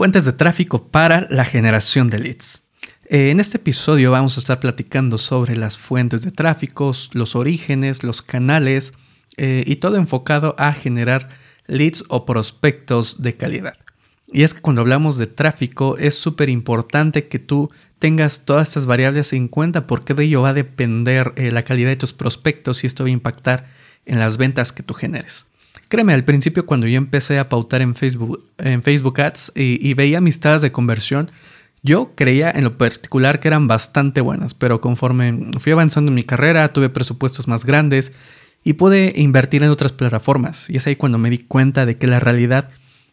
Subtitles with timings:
[0.00, 2.62] Fuentes de tráfico para la generación de leads.
[3.04, 8.02] Eh, en este episodio vamos a estar platicando sobre las fuentes de tráfico, los orígenes,
[8.02, 8.94] los canales
[9.36, 11.28] eh, y todo enfocado a generar
[11.66, 13.76] leads o prospectos de calidad.
[14.32, 18.86] Y es que cuando hablamos de tráfico es súper importante que tú tengas todas estas
[18.86, 22.84] variables en cuenta porque de ello va a depender eh, la calidad de tus prospectos
[22.84, 23.68] y esto va a impactar
[24.06, 25.49] en las ventas que tú generes.
[25.90, 30.20] Créeme, al principio cuando yo empecé a pautar en Facebook, en Facebook Ads y, veía
[30.20, 31.32] mis tasas de conversión,
[31.82, 36.22] yo creía en lo particular que eran bastante buenas, pero conforme fui avanzando en mi
[36.22, 38.12] carrera, tuve presupuestos más grandes
[38.62, 40.70] y pude invertir en otras plataformas.
[40.70, 42.68] Y es ahí cuando me di cuenta de que la realidad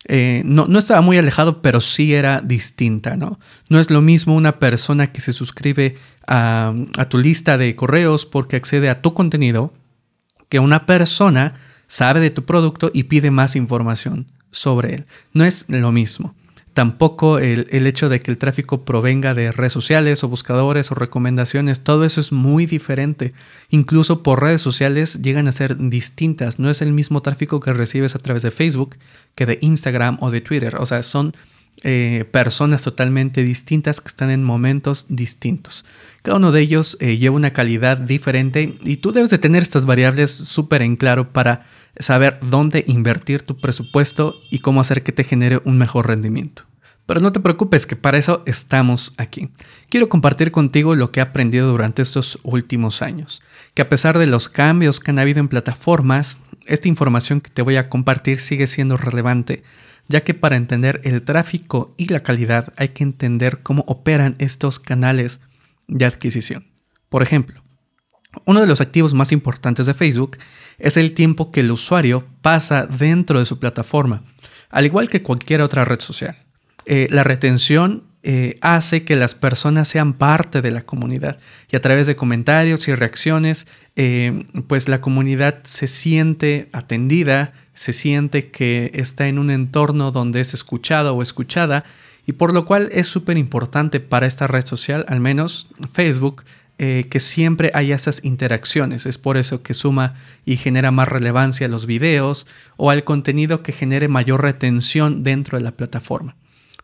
[0.06, 3.40] eh, no, no, estaba muy alejado, pero sí era distinta, ¿no?
[3.70, 5.96] No es lo mismo una persona que se suscribe
[6.28, 9.74] a, a tu lista de correos porque accede a tu contenido
[10.48, 11.56] que una persona
[11.88, 15.06] sabe de tu producto y pide más información sobre él.
[15.34, 16.36] No es lo mismo.
[16.78, 21.84] Tampoco el, hecho de que el tráfico provenga de redes sociales o buscadores o recomendaciones,
[21.84, 23.34] todo eso es muy diferente.
[23.70, 26.60] Incluso por redes sociales llegan a ser distintas.
[26.60, 28.96] No es el mismo tráfico que recibes a través de Facebook
[29.34, 30.76] que de Instagram o de Twitter.
[30.76, 31.34] O sea, son
[31.84, 35.86] eh, personas totalmente distintas que están en momentos distintos.
[36.24, 39.86] Cada uno de ellos eh, lleva una calidad diferente y tú debes de tener estas
[39.86, 41.68] variables súper en claro para
[42.00, 46.64] saber dónde invertir tu presupuesto y cómo hacer que te genere un mejor rendimiento.
[47.06, 49.50] Pero no te preocupes que para eso estamos aquí.
[49.90, 53.42] Quiero compartir contigo lo que he aprendido durante estos últimos años,
[53.74, 57.62] que a pesar de los cambios que han habido en plataformas, esta información que te
[57.62, 59.64] voy a compartir sigue siendo relevante,
[60.08, 64.80] ya que para entender el tráfico y la calidad hay que entender cómo operan estos
[64.80, 65.40] canales
[65.88, 66.68] de adquisición.
[67.10, 67.62] Por ejemplo,
[68.46, 70.38] uno de los activos más importantes de Facebook
[70.78, 74.24] es el tiempo que el usuario pasa dentro de su plataforma,
[74.70, 76.36] al igual que cualquier otra red social.
[76.86, 81.38] Eh, la retención eh, hace que las personas sean parte de la comunidad
[81.70, 87.94] y a través de comentarios y reacciones, eh, pues la comunidad se siente atendida, se
[87.94, 91.84] siente que está en un entorno donde es escuchado o escuchada
[92.26, 96.44] y por lo cual es súper importante para esta red social, al menos Facebook,
[96.80, 99.06] eh, que siempre haya esas interacciones.
[99.06, 103.62] Es por eso que suma y genera más relevancia a los videos o al contenido
[103.62, 106.36] que genere mayor retención dentro de la plataforma.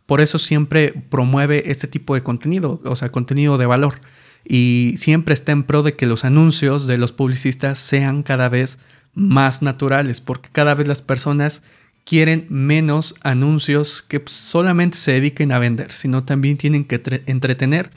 [0.06, 4.00] Por eso siempre promueve este tipo de contenido, o sea, contenido de valor.
[4.46, 8.78] Y siempre está en pro de que los anuncios de los publicistas sean cada vez
[9.13, 11.62] más naturales, porque cada vez las personas
[12.06, 17.91] quieren menos anuncios que solamente se dediquen a vender, sino también tienen que entretener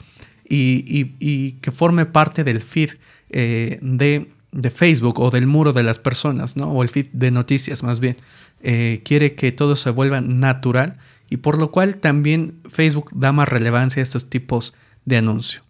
[0.47, 2.91] y, que forme parte del feed
[3.29, 4.31] eh, de,
[4.71, 6.71] Facebook o del muro de las personas, ¿no?
[6.71, 8.17] o el feed de noticias más bien.
[8.61, 10.97] Eh, quiere que todo se vuelva natural
[11.29, 14.73] y por lo cual también Facebook da más relevancia a estos tipos
[15.05, 15.66] de anuncio.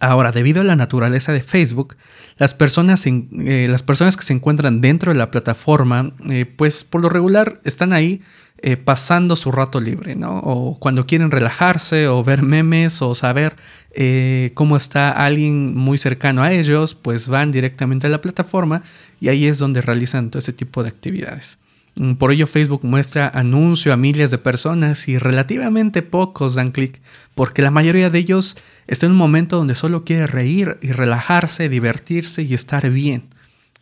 [0.00, 1.96] Ahora, debido a la naturaleza de Facebook,
[2.36, 6.12] las personas, eh, las personas que se encuentran dentro de la plataforma,
[6.56, 8.22] pues por lo regular están ahí
[8.60, 10.38] eh, pasando su rato libre, ¿no?
[10.40, 13.54] O cuando quieren relajarse o ver memes o saber
[13.92, 18.82] eh, cómo está alguien muy cercano a ellos, pues van directamente a la plataforma
[19.20, 21.60] y ahí es donde realizan todo ese tipo de actividades.
[21.98, 27.00] Mm, por ello Facebook muestra anuncio a miles de personas y relativamente pocos dan clic,
[27.34, 31.68] porque la mayoría de ellos está en un momento donde solo quiere reír y relajarse,
[31.68, 33.28] divertirse y estar bien.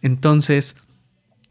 [0.03, 0.77] Entonces,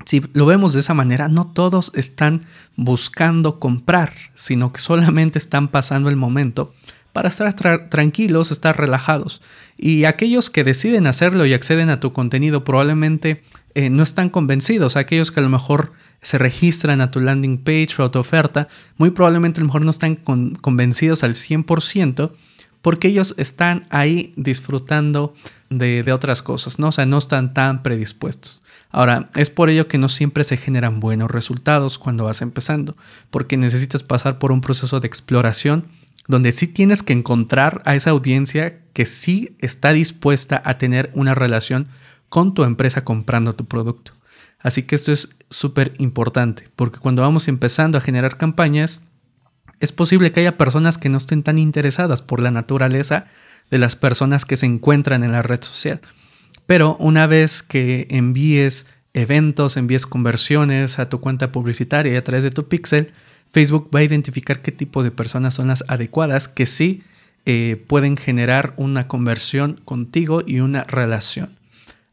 [0.06, 2.44] si lo vemos de esa manera, no todos están
[2.76, 6.74] buscando comprar, sino que solamente están pasando el momento
[7.14, 7.54] para estar
[7.90, 9.42] tranquilos, estar relajados.
[9.78, 13.42] Y aquellos que deciden hacerlo y acceden a tu contenido probablemente
[13.76, 14.96] eh, no están convencidos.
[14.96, 15.92] Aquellos que a lo mejor
[16.22, 19.84] se registran a tu landing page o a tu oferta, muy probablemente a lo mejor
[19.84, 22.32] no están convencidos al 100%
[22.82, 25.34] porque ellos están ahí disfrutando
[25.70, 26.90] de, de, otras cosas, ¿no?
[26.90, 28.62] O sea, no están tan predispuestos.
[28.92, 32.96] Ahora, es por ello que no siempre se generan buenos resultados cuando vas empezando,
[33.32, 35.88] porque necesitas pasar por un proceso de exploración
[36.28, 41.36] donde sí tienes que encontrar a esa audiencia que sí está dispuesta a tener una
[41.36, 41.88] relación
[42.36, 44.12] con tu empresa comprando tu producto.
[44.60, 49.00] Así que esto es súper importante, porque cuando vamos empezando a generar campañas,
[49.80, 53.28] es posible que haya personas que no estén tan interesadas por la naturaleza
[53.72, 56.02] de las personas que se encuentran en la red social.
[56.66, 62.44] Pero una vez que envíes eventos, envíes conversiones a tu cuenta publicitaria y a través
[62.44, 63.14] de tu pixel,
[63.50, 67.02] Facebook va a identificar qué tipo de personas son las adecuadas que sí
[67.46, 71.55] eh, pueden generar una conversión contigo y una relación.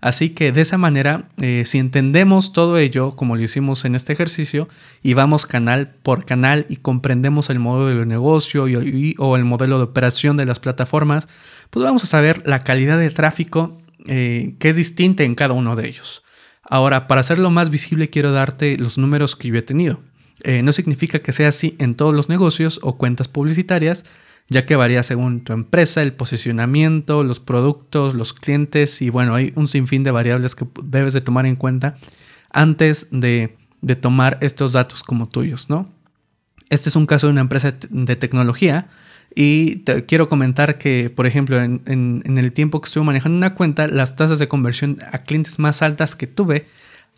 [0.02, 4.12] Así que de esa manera, eh, si entendemos todo ello, como lo hicimos en este
[4.12, 4.69] ejercicio,
[5.00, 9.84] y vamos canal por canal y comprendemos el modelo de negocio o el modelo de
[9.84, 11.28] operación de las plataformas,
[11.70, 15.76] pues vamos a saber la calidad de tráfico eh, que es distinta en cada uno
[15.76, 16.25] de ellos.
[16.64, 20.00] Ahora, para hacerlo más visible, quiero darte los números que yo he tenido.
[20.43, 24.04] Eh, no significa que sea así en todos los negocios o cuentas publicitarias,
[24.49, 29.53] ya que varía según tu empresa, el posicionamiento, los productos, los clientes y bueno, hay
[29.56, 31.97] un sinfín de variables que debes de tomar en cuenta
[32.50, 33.56] antes de,
[34.00, 35.91] tomar estos datos como tuyos, ¿no?
[36.69, 38.89] Este es un caso de una empresa de tecnología
[39.35, 43.55] y te quiero comentar que, por ejemplo, en, en, el tiempo que estuve manejando una
[43.55, 46.67] cuenta, las tasas de conversión a clientes más altas que tuve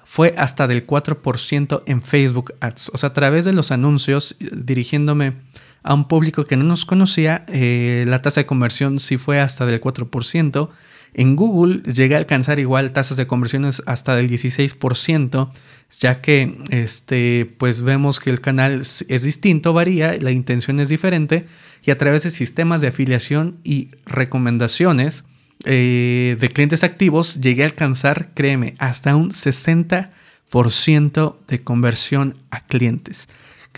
[0.05, 2.91] fue hasta del 4% en Facebook Ads.
[2.95, 5.35] O sea, a través de los anuncios, dirigiéndome
[5.85, 9.67] a un público que no nos conocía, eh, la tasa de conversión sí fue hasta
[9.67, 10.71] del 4%.
[11.13, 15.53] En Google llegué a alcanzar igual tasas de conversiones hasta del 16%,
[16.01, 21.47] ya que este, pues vemos que el canal es distinto, varía, la intención es diferente
[21.85, 25.25] y a través de sistemas de afiliación y recomendaciones
[25.67, 33.29] eh, de clientes activos llegué a alcanzar, créeme, hasta un 60% de conversión a clientes.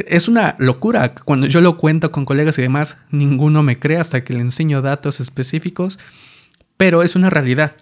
[0.06, 1.14] Es una locura.
[1.14, 4.82] Cuando yo lo cuento con colegas y demás, ninguno me cree hasta que le enseño
[4.82, 5.98] datos específicos,
[6.76, 7.76] pero es una realidad.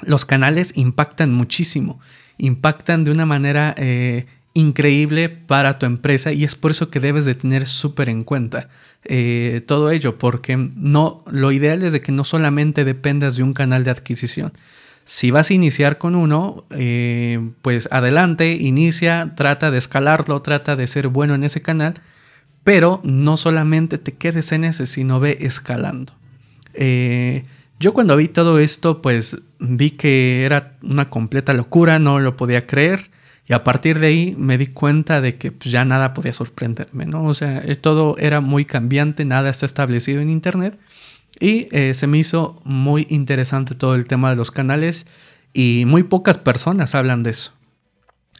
[0.00, 2.00] Los canales impactan muchísimo,
[2.38, 7.24] impactan de una manera eh, increíble para tu empresa y es por eso que debes
[7.24, 8.68] de tener súper en cuenta
[9.04, 13.54] eh, todo ello, porque no, lo ideal es de que no solamente dependas de un
[13.54, 14.52] canal de adquisición,
[15.04, 20.86] si vas a iniciar con uno, eh, pues adelante, inicia, trata de escalarlo, trata de
[20.86, 21.94] ser bueno en ese canal,
[22.64, 26.14] pero no solamente te quedes en ese, sino ve escalando.
[26.74, 27.44] Eh,
[27.80, 32.66] yo cuando vi todo esto, pues vi que era una completa locura, no lo podía
[32.66, 33.10] creer.
[33.48, 37.06] Y a partir de ahí me di cuenta de que pues, ya nada podía sorprenderme,
[37.06, 37.24] ¿no?
[37.24, 40.78] O sea, todo era muy cambiante, nada está establecido en Internet.
[41.42, 45.08] Y eh, se me hizo muy interesante todo el tema de los canales
[45.52, 47.52] y muy pocas personas hablan de eso.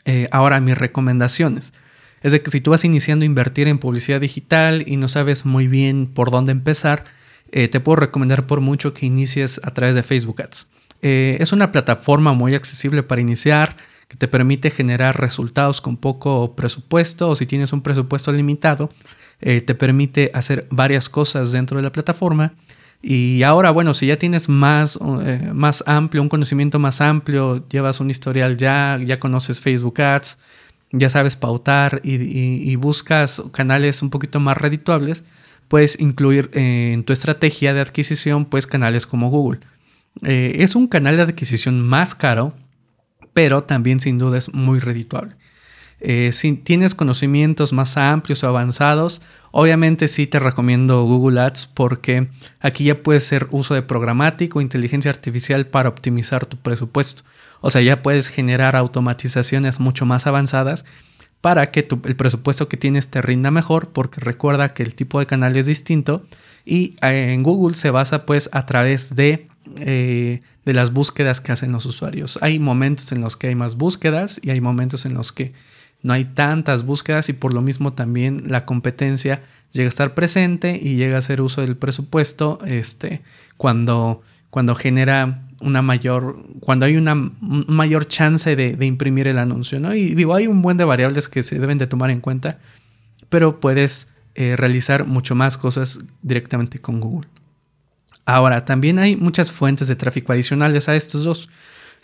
[0.04, 1.72] Eh, ahora, mis recomendaciones.
[2.20, 5.44] Es de que si tú vas iniciando a invertir en publicidad digital y no sabes
[5.44, 7.06] muy bien por dónde empezar,
[7.50, 10.68] eh, te puedo recomendar por mucho que inicies a través de Facebook Ads.
[11.00, 13.76] es una plataforma muy accesible para iniciar,
[14.06, 18.90] que te permite generar resultados con poco presupuesto o si tienes un presupuesto limitado,
[19.40, 22.54] te permite hacer varias cosas dentro de la plataforma
[23.02, 27.98] y ahora, bueno, si ya tienes más, eh, más amplio, un conocimiento más amplio, llevas
[27.98, 30.38] un historial ya, ya conoces Facebook Ads,
[30.92, 35.24] ya sabes pautar y, buscas canales un poquito más redituables,
[35.66, 39.60] puedes incluir eh, en tu estrategia de adquisición pues canales como Google.
[40.22, 42.54] Eh, es un canal de adquisición más caro,
[43.32, 45.34] pero también sin duda es muy redituable.
[46.32, 49.22] Si tienes conocimientos más amplios o avanzados,
[49.52, 52.28] Obviamente sí te recomiendo Google Ads porque
[52.58, 57.22] aquí ya puedes hacer uso de programático, inteligencia artificial para optimizar tu presupuesto.
[57.60, 60.86] O sea, ya puedes generar automatizaciones mucho más avanzadas
[61.42, 65.26] para que el presupuesto que tienes te rinda mejor porque recuerda que el tipo de
[65.26, 66.24] canal es distinto
[66.64, 71.72] y eh, en Google se basa pues a través eh, de las búsquedas que hacen
[71.72, 72.38] los usuarios.
[72.40, 75.52] Hay momentos en los que hay más búsquedas y hay momentos en los que
[76.02, 80.78] no hay tantas búsquedas y por lo mismo también la competencia llega a estar presente
[80.80, 83.22] y llega a hacer uso del presupuesto este,
[83.56, 89.94] cuando, cuando genera una mayor, cuando hay una mayor chance de, imprimir el anuncio, ¿no?
[89.94, 92.58] Y digo, hay un buen de variables que se deben de tomar en cuenta,
[93.28, 97.28] pero puedes eh, realizar mucho más cosas directamente con Google.
[98.24, 101.48] Ahora, también hay muchas fuentes de tráfico adicionales a estos dos.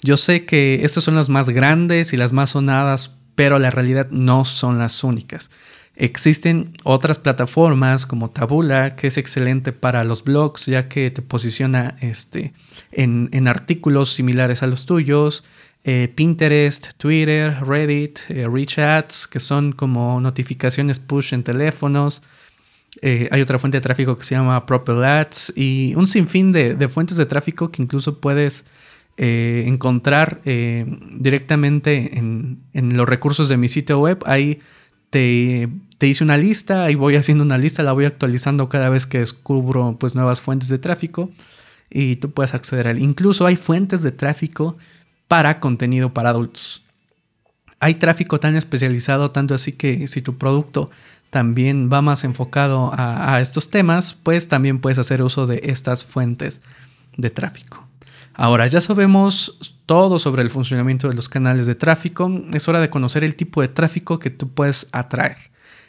[0.02, 4.09] Yo sé que estos son las más grandes y las más sonadas pero la realidad
[4.11, 5.52] no son las únicas.
[5.95, 11.95] Existen otras plataformas como Tabula, que es excelente para los blogs, ya que te posiciona
[12.00, 12.52] este,
[12.90, 15.45] en, artículos similares a los tuyos.
[15.85, 22.23] Eh, Pinterest, Twitter, Reddit, eh, ReachAds, que son como notificaciones push en teléfonos.
[23.02, 26.75] Eh, hay otra fuente de tráfico que se llama Propel Ads y un sinfín de,
[26.75, 28.64] de fuentes de tráfico que incluso puedes
[29.20, 34.22] eh, encontrar eh, directamente en, los recursos de mi sitio web.
[34.26, 34.60] Ahí
[35.10, 35.68] te,
[36.00, 39.96] hice una lista, ahí voy haciendo una lista, la voy actualizando cada vez que descubro
[39.98, 41.32] pues, nuevas fuentes de tráfico
[41.90, 43.00] y tú puedes acceder a él.
[43.00, 44.76] Incluso hay fuentes de tráfico
[45.26, 46.84] para contenido para adultos.
[47.80, 50.90] Hay tráfico tan especializado, tanto así que si tu producto
[51.30, 56.60] también va más enfocado a estos temas, pues también puedes hacer uso de estas fuentes
[57.16, 57.88] de tráfico.
[58.38, 62.88] Ahora ya sabemos todo sobre el funcionamiento de los canales de tráfico, es hora de
[62.88, 65.37] conocer el tipo de tráfico que tú puedes atraer.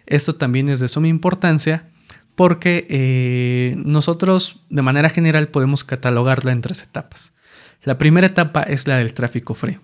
[0.07, 1.89] Esto también es de suma importancia
[2.33, 7.33] porque eh, nosotros de manera general podemos catalogarla en tres etapas.
[7.83, 9.79] La primera etapa es la del tráfico frío.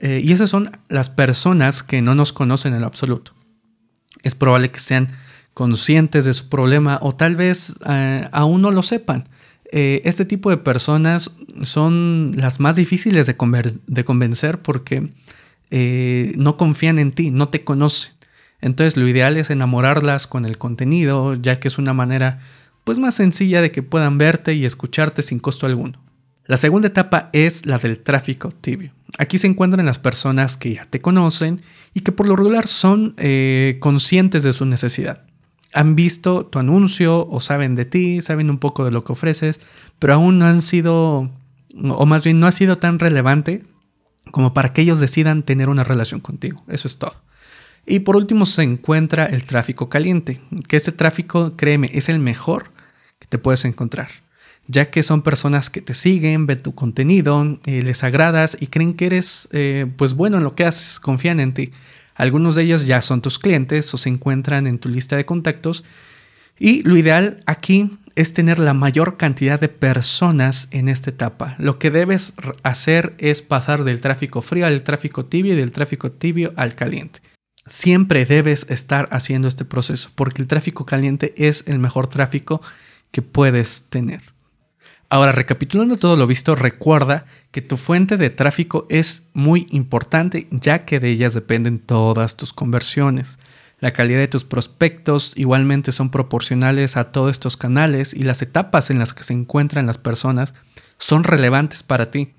[0.00, 3.32] Eh, y esas son las personas que no nos conocen en lo absoluto.
[4.24, 5.06] Es probable que sean
[5.54, 9.28] conscientes de su problema o tal vez eh, aún no lo sepan.
[9.70, 11.32] Este tipo de personas
[11.62, 15.10] son las más difíciles de, convencer porque
[16.36, 18.12] no confían en ti, no te conocen.
[18.60, 22.40] Entonces lo ideal es enamorarlas con el contenido, ya que es una manera
[22.84, 26.00] pues más sencilla de que puedan verte y escucharte sin costo alguno.
[26.46, 28.92] La segunda etapa es la del tráfico tibio.
[29.18, 31.60] Aquí se encuentran las personas que ya te conocen
[31.92, 35.27] y que por lo regular son eh, conscientes de su necesidad.
[35.74, 39.60] Han visto tu anuncio o saben de ti, saben un poco de lo que ofreces,
[39.98, 41.30] pero aún no han sido,
[41.82, 43.64] o más bien no ha sido tan relevante
[44.30, 46.62] como para que ellos decidan tener una relación contigo.
[46.68, 47.14] Eso es todo.
[47.86, 52.70] Y por último se encuentra el tráfico caliente, que ese tráfico, créeme, es el mejor
[53.18, 54.08] que te puedes encontrar,
[54.66, 58.92] ya que son personas que te siguen, ven tu contenido, eh, les agradas y creen
[58.92, 61.72] que eres eh, pues bueno en lo que haces, confían en ti.
[62.18, 65.84] Algunos de ellos ya son tus clientes o se encuentran en tu lista de contactos.
[66.58, 71.54] Y lo ideal aquí es tener la mayor cantidad de personas en esta etapa.
[71.58, 76.12] Lo que debes hacer es pasar del tráfico frío al tráfico tibio y del tráfico
[76.12, 77.20] tibio al caliente
[77.68, 82.60] siempre debes estar haciendo este proceso porque el tráfico caliente es el mejor tráfico
[83.10, 84.22] que puedes tener.
[85.10, 90.84] Ahora, recapitulando todo lo visto, recuerda que tu fuente de tráfico es muy importante ya
[90.84, 93.38] que de ellas dependen todas tus conversiones.
[93.80, 98.90] La calidad de tus prospectos igualmente son proporcionales a todos estos canales y las etapas
[98.90, 100.52] en las que se encuentran las personas
[100.98, 102.34] son relevantes para ti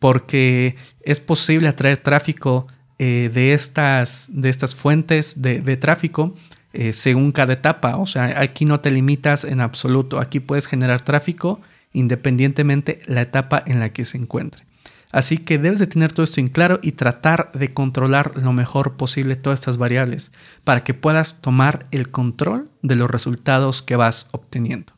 [0.00, 2.66] porque es posible atraer tráfico
[2.98, 6.34] eh, de, estas, de estas fuentes de, tráfico
[6.72, 7.96] eh, según cada etapa.
[7.96, 10.18] O sea, aquí no te limitas en absoluto.
[10.18, 11.60] Aquí puedes generar tráfico
[11.92, 14.64] independientemente la etapa en la que se encuentre.
[15.12, 18.96] Así que debes de tener todo esto en claro y tratar de controlar lo mejor
[18.96, 20.32] posible todas estas variables
[20.62, 24.92] para que puedas tomar el control de los resultados que vas obteniendo.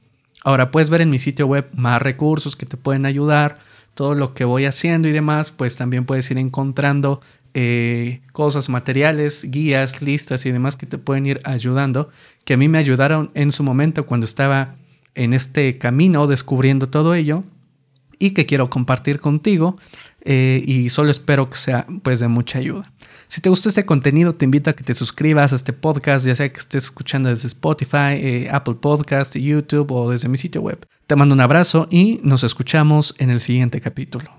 [0.45, 3.59] Ahora puedes ver en mi sitio web más recursos que te pueden ayudar,
[3.95, 7.21] todo lo que voy haciendo y demás, pues también puedes ir encontrando
[7.55, 12.11] eh, cosas materiales, guías, listas y demás que te pueden ir ayudando,
[12.45, 14.77] que a mí me ayudaron en su momento cuando estaba
[15.14, 17.45] en este camino descubriendo todo ello
[18.19, 19.76] y que quiero compartir contigo
[20.25, 22.92] eh, y solo espero que sea pues de mucha ayuda.
[23.28, 26.35] Si te gustó este contenido, te invito a que te suscribas a este podcast, ya
[26.35, 30.87] sea que estés escuchando desde Spotify, eh, Apple Podcast, YouTube o desde mi sitio web.
[31.07, 34.33] Te mando un abrazo y nos escuchamos en el siguiente capítulo.